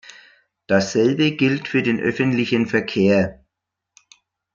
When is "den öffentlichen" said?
1.83-2.65